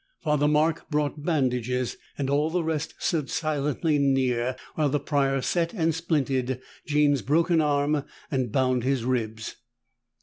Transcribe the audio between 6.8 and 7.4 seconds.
Jean's